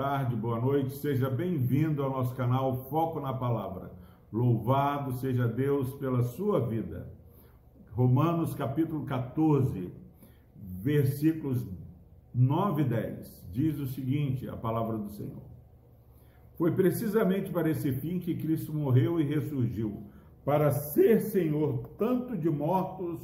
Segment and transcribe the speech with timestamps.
[0.00, 3.92] tarde, boa noite, seja bem-vindo ao nosso canal Foco na Palavra.
[4.32, 7.06] Louvado seja Deus pela sua vida.
[7.90, 9.92] Romanos capítulo 14,
[10.56, 11.66] versículos
[12.34, 15.42] 9 e 10, diz o seguinte: a palavra do Senhor.
[16.56, 20.04] Foi precisamente para esse fim que Cristo morreu e ressurgiu,
[20.46, 23.20] para ser Senhor tanto de mortos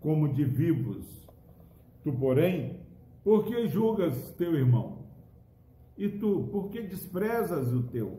[0.00, 1.28] como de vivos.
[2.04, 2.78] Tu, porém,
[3.24, 5.03] por que julgas teu irmão?
[5.96, 8.18] E tu, por que desprezas o teu?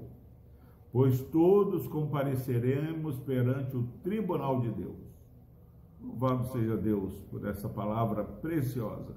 [0.92, 4.96] Pois todos compareceremos perante o tribunal de Deus.
[6.02, 9.16] Louvado seja Deus por essa palavra preciosa.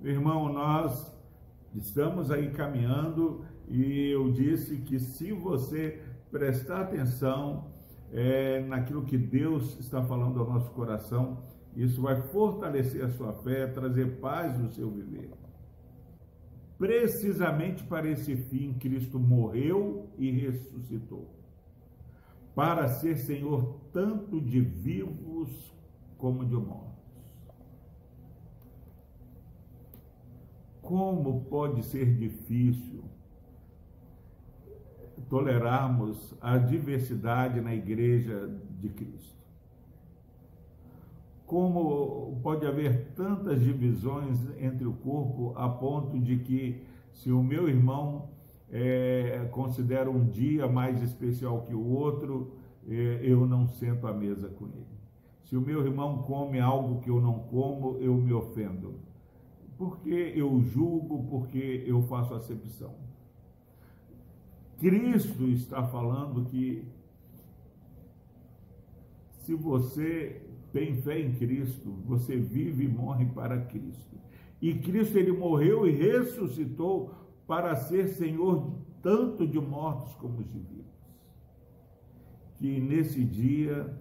[0.00, 1.16] Meu irmão, nós
[1.74, 7.66] estamos aí caminhando e eu disse que se você prestar atenção
[8.12, 11.38] é, naquilo que Deus está falando ao nosso coração,
[11.76, 15.30] isso vai fortalecer a sua fé, trazer paz no seu viver.
[16.78, 21.34] Precisamente para esse fim, Cristo morreu e ressuscitou
[22.54, 25.74] para ser Senhor tanto de vivos
[26.16, 26.96] como de mortos.
[30.80, 33.04] Como pode ser difícil
[35.28, 38.48] tolerarmos a diversidade na igreja
[38.80, 39.45] de Cristo?
[41.46, 47.68] Como pode haver tantas divisões entre o corpo a ponto de que se o meu
[47.68, 48.28] irmão
[48.70, 52.52] é, considera um dia mais especial que o outro,
[52.88, 54.96] é, eu não sento à mesa com ele.
[55.44, 58.94] Se o meu irmão come algo que eu não como, eu me ofendo.
[59.78, 62.94] Porque eu julgo, porque eu faço acepção.
[64.78, 66.84] Cristo está falando que
[69.44, 70.42] se você
[70.76, 74.14] tem fé em Cristo, você vive e morre para Cristo.
[74.60, 77.14] E Cristo ele morreu e ressuscitou
[77.46, 80.84] para ser Senhor tanto de mortos como de vivos.
[82.58, 83.98] Que nesse dia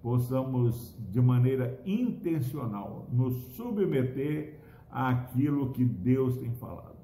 [0.00, 6.96] possamos de maneira intencional nos submeter àquilo que Deus tem falado.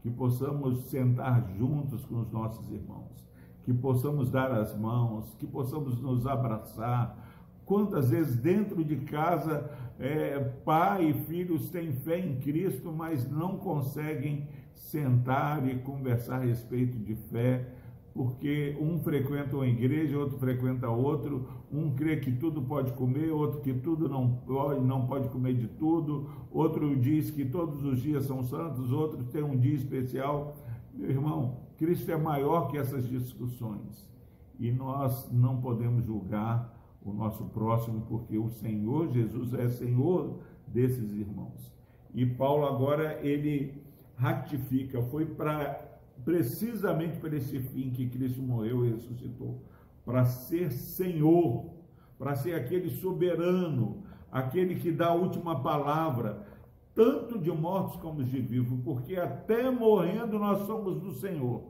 [0.00, 3.22] Que possamos sentar juntos com os nossos irmãos,
[3.64, 7.31] que possamos dar as mãos, que possamos nos abraçar,
[7.64, 13.56] Quantas vezes dentro de casa é, pai e filhos têm fé em Cristo, mas não
[13.56, 17.66] conseguem sentar e conversar a respeito de fé,
[18.12, 23.60] porque um frequenta uma igreja, outro frequenta outro, um crê que tudo pode comer, outro
[23.60, 28.26] que tudo não pode, não pode comer de tudo, outro diz que todos os dias
[28.26, 30.56] são santos, outro tem um dia especial.
[30.92, 34.10] Meu irmão, Cristo é maior que essas discussões
[34.58, 41.12] e nós não podemos julgar o nosso próximo, porque o Senhor Jesus é Senhor desses
[41.12, 41.72] irmãos.
[42.14, 43.82] E Paulo agora ele
[44.16, 45.90] ratifica, foi para
[46.24, 49.60] precisamente para esse fim que Cristo morreu e ressuscitou,
[50.04, 51.70] para ser Senhor,
[52.18, 56.46] para ser aquele soberano, aquele que dá a última palavra,
[56.94, 61.62] tanto de mortos como de vivos, porque até morrendo nós somos do Senhor.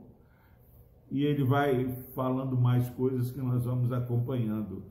[1.09, 4.83] E ele vai falando mais coisas que nós vamos acompanhando.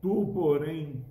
[0.00, 1.04] Tu, porém,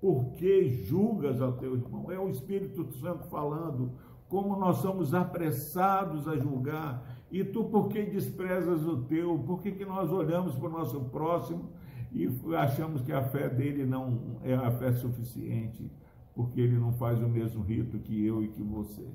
[0.00, 2.10] por que julgas ao teu irmão?
[2.10, 3.92] É o Espírito Santo falando,
[4.28, 9.38] como nós somos apressados a julgar, e tu por que desprezas o teu?
[9.38, 11.70] Por que, que nós olhamos para o nosso próximo
[12.12, 15.90] e achamos que a fé dele não é a fé suficiente,
[16.34, 19.06] porque ele não faz o mesmo rito que eu e que você?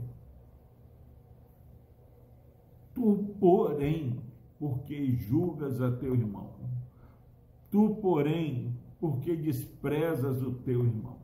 [2.93, 4.19] Tu, porém,
[4.59, 6.68] porque julgas a teu irmão?
[7.71, 11.19] Tu, porém, porque desprezas o teu irmão?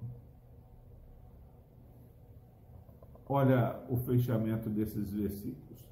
[3.28, 5.84] Olha o fechamento desses versículos.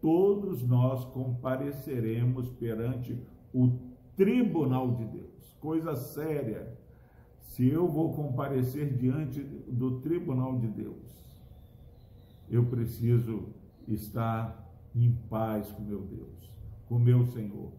[0.00, 3.20] Todos nós compareceremos perante
[3.52, 3.72] o
[4.16, 5.56] tribunal de Deus.
[5.60, 6.78] Coisa séria.
[7.40, 11.28] Se eu vou comparecer diante do tribunal de Deus,
[12.48, 13.48] eu preciso
[13.86, 16.50] estar em paz com meu Deus,
[16.88, 17.72] com meu Senhor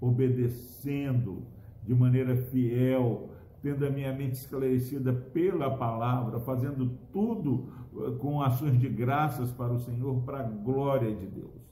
[0.00, 1.42] obedecendo
[1.82, 3.30] de maneira fiel,
[3.62, 9.72] tendo a minha mente esclarecida pela palavra, fazendo tudo eh, com ações de graças para
[9.72, 11.66] o Senhor, para a glória de Deus.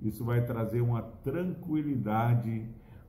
[0.00, 2.66] Isso vai trazer uma tranquilidade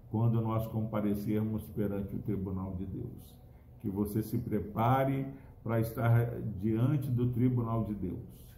[0.10, 3.36] quando nós comparecermos perante o tribunal de Deus.
[3.80, 5.26] Que você se prepare
[5.64, 8.56] para estar diante do tribunal de Deus,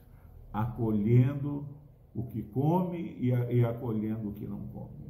[0.52, 1.66] acolhendo
[2.16, 5.03] o que come e acolhendo o que não come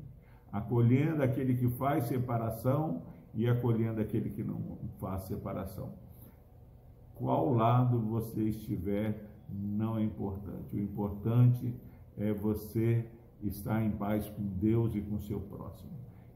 [0.54, 3.02] acolhendo aquele que faz separação
[3.34, 5.92] e acolhendo aquele que não faz separação.
[7.16, 10.76] Qual lado você estiver não é importante.
[10.76, 11.74] O importante
[12.18, 13.06] é você
[13.42, 15.92] estar em paz com Deus e com seu próximo.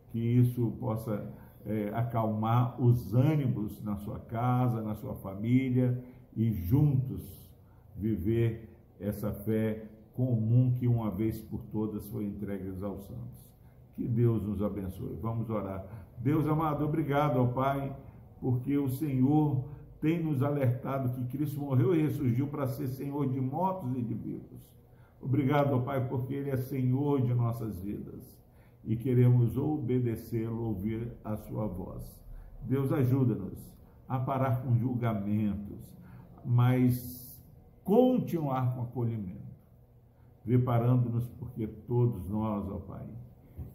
[0.10, 1.34] Que isso possa
[1.66, 6.04] é, acalmar os ânimos na sua casa, na sua família
[6.36, 7.50] e juntos
[7.96, 8.70] viver
[9.00, 13.48] essa fé comum que uma vez por todas foi entregue aos santos.
[13.98, 15.18] Que Deus nos abençoe.
[15.20, 15.84] Vamos orar.
[16.20, 17.96] Deus amado, obrigado ao Pai,
[18.40, 19.66] porque o Senhor
[20.00, 24.14] tem nos alertado que Cristo morreu e ressurgiu para ser Senhor de mortos e de
[24.14, 24.72] vivos.
[25.20, 28.38] Obrigado, ó Pai, porque Ele é Senhor de nossas vidas
[28.86, 32.24] e queremos obedecê-lo, ouvir a Sua voz.
[32.62, 33.58] Deus ajuda-nos
[34.08, 35.98] a parar com julgamentos,
[36.46, 37.44] mas
[37.84, 39.42] continuar com acolhimento,
[40.44, 43.08] preparando-nos porque todos nós, ó Pai,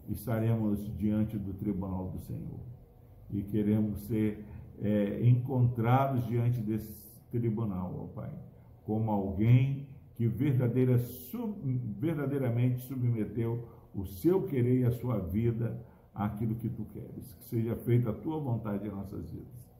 [0.09, 2.59] estaremos diante do tribunal do Senhor
[3.31, 4.45] e queremos ser
[4.81, 6.93] é, encontrados diante desse
[7.31, 8.31] tribunal, ó Pai,
[8.85, 11.55] como alguém que verdadeira, sub,
[11.99, 15.79] verdadeiramente submeteu o seu querer e a sua vida
[16.13, 17.33] àquilo que tu queres.
[17.33, 19.73] Que seja feita a tua vontade em nossas vidas.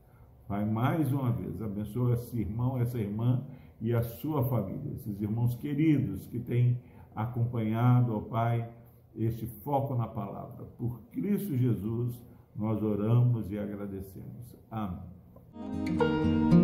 [0.48, 3.44] Pai, mais uma vez, abençoa esse irmão, essa irmã
[3.80, 6.80] e a sua família, esses irmãos queridos que têm
[7.16, 8.70] acompanhado, ó Pai,
[9.16, 10.66] este foco na palavra.
[10.78, 12.22] Por Cristo Jesus,
[12.56, 14.56] nós oramos e agradecemos.
[14.70, 16.63] Amém.